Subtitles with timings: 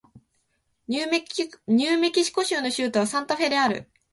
[0.87, 1.21] ニューメ
[2.11, 3.87] キシコ州の州都はサンタフェである